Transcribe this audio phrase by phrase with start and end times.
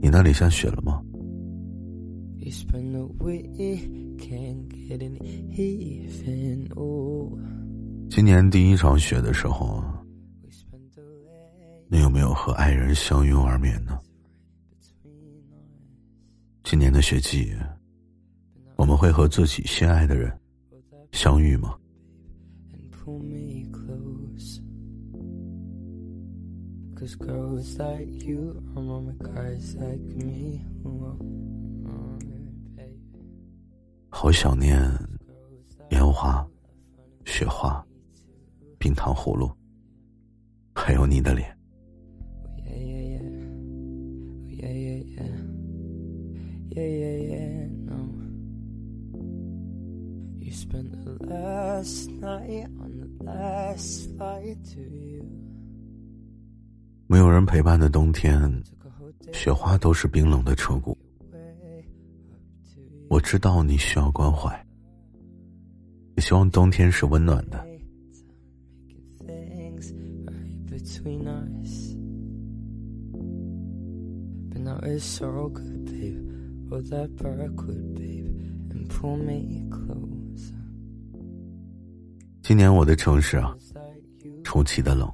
[0.00, 1.02] 你那里下雪了吗？
[8.10, 9.82] 今年第一场雪的时候，
[11.88, 13.98] 你有没有和爱人相拥而眠呢？
[16.64, 17.54] 今年的雪季，
[18.76, 20.30] 我们会和自己心爱的人
[21.12, 21.74] 相遇吗？
[34.08, 34.80] 好想念
[35.90, 36.48] 烟花、
[37.26, 37.86] 雪花、
[38.78, 39.52] 冰糖葫芦，
[40.74, 41.54] 还有你的脸。
[57.06, 58.40] 没有人陪伴的冬天，
[59.32, 60.96] 雪花都是冰冷的彻骨。
[63.08, 64.66] 我知道你需要关怀，
[66.16, 67.64] 也希望冬天是温暖的。
[82.44, 83.56] 今年我的城市啊，
[84.44, 85.10] 出奇的冷，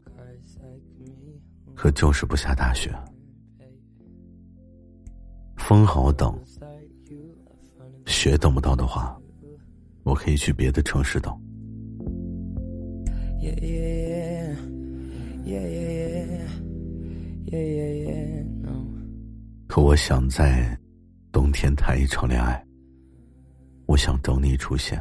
[1.76, 2.92] 可就是不下大雪。
[5.56, 6.36] 风好等，
[8.04, 9.16] 雪等不到的话，
[10.02, 11.32] 我可以去别的城市等。
[19.68, 20.76] 可我想在
[21.30, 22.60] 冬天谈一场恋爱，
[23.86, 25.00] 我想等你出现。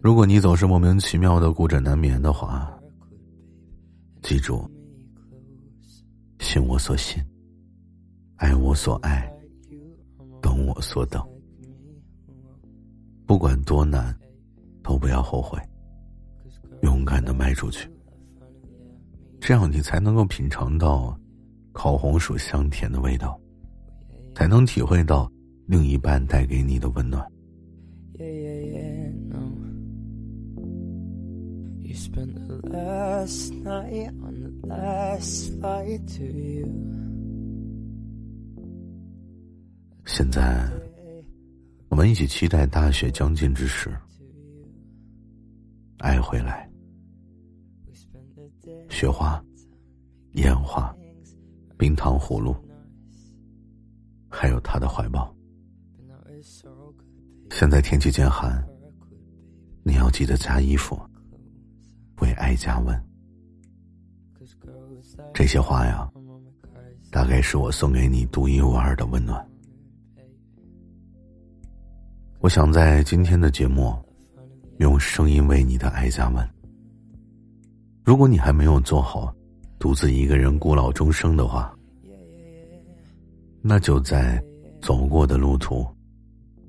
[0.00, 2.72] 如果你总是莫名其妙的孤枕难眠的话，
[4.22, 4.70] 记住，
[6.38, 7.20] 信我所信，
[8.36, 9.28] 爱我所爱，
[10.40, 11.20] 等我所等。
[13.26, 14.16] 不管多难，
[14.82, 15.60] 都不要后悔，
[16.82, 17.90] 勇敢的迈出去。
[19.40, 21.18] 这样你才能够品尝到
[21.72, 23.38] 烤红薯香甜的味道，
[24.34, 25.30] 才能体会到
[25.66, 27.26] 另一半带给你的温暖。
[40.04, 40.70] 现在，
[41.88, 43.90] 我们一起期待大雪将近之时，
[45.98, 46.70] 爱回来。
[48.88, 49.44] 雪花、
[50.34, 50.94] 烟花、
[51.76, 52.54] 冰糖葫芦，
[54.28, 55.35] 还有他的怀抱。
[57.50, 58.62] 现在天气渐寒，
[59.82, 61.00] 你要记得加衣服，
[62.20, 63.04] 为爱加温。
[65.32, 66.10] 这些话呀，
[67.10, 69.46] 大概是我送给你独一无二的温暖。
[72.40, 73.94] 我想在今天的节目，
[74.78, 76.48] 用声音为你的爱加温。
[78.04, 79.34] 如果你还没有做好
[79.78, 81.74] 独自一个人孤老终生的话，
[83.62, 84.42] 那就在
[84.82, 85.84] 走过的路途，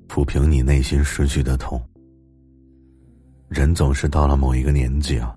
[0.08, 1.80] 抚平你内心失去的痛。
[3.48, 5.34] 人总是到了某一个年纪啊，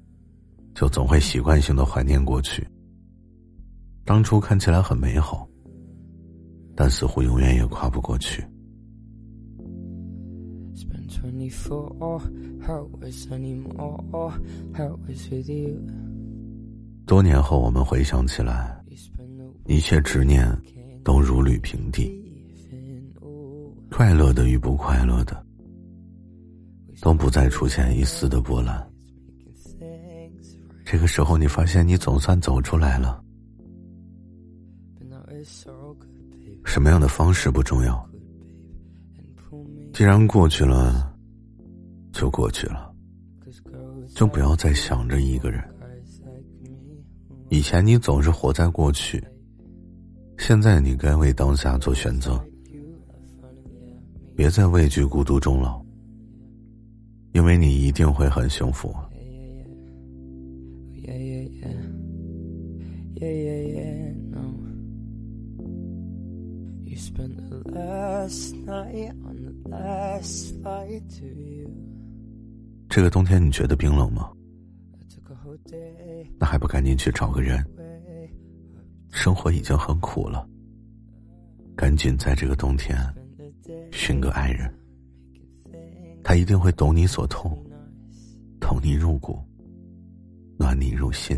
[0.74, 2.68] 就总会习惯性的怀念过去。
[4.04, 5.48] 当初看起来很美好，
[6.76, 8.44] 但似乎永远也跨不过去。
[17.06, 18.82] 多年后，我们回想起来，
[19.66, 20.48] 一切执念
[21.04, 22.21] 都如履平地，
[24.02, 25.46] 快乐的与不快乐的，
[27.02, 28.92] 都不再出现一丝的波澜。
[30.84, 33.24] 这个时候，你发现你总算走出来了。
[36.66, 38.10] 什么样的方式不重要，
[39.94, 41.16] 既然过去了。
[42.12, 42.92] 就过去了，
[44.16, 45.64] 就不要再想着一个人。
[47.50, 49.24] 以前你总是活在过去，
[50.40, 52.44] 现在你该为当下做选择。
[54.42, 55.80] 别再畏惧孤独终老，
[57.34, 58.92] 因为你一定会很幸福。
[72.90, 74.32] 这个冬天你觉得冰冷吗？
[76.40, 77.64] 那还不赶紧去找个人？
[79.12, 80.50] 生活已经很苦了，
[81.76, 82.98] 赶紧在这个冬天
[83.92, 84.72] 寻个爱人，
[86.24, 87.56] 他一定会懂你所痛，
[88.60, 89.38] 疼你入骨，
[90.58, 91.38] 暖你入心。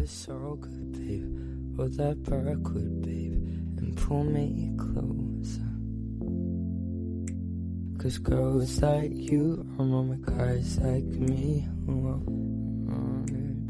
[7.99, 11.63] Cause girls like you are more guys like me.
[11.87, 12.19] Oh,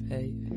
[0.10, 0.50] baby.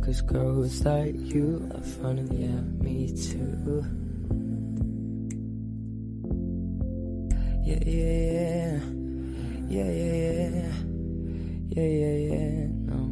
[0.00, 3.82] Cause girls like you are funny, yeah, me too.
[7.66, 8.78] Yeah, yeah, yeah.
[9.68, 10.70] Yeah, yeah, yeah.
[11.74, 13.05] Yeah, yeah, yeah.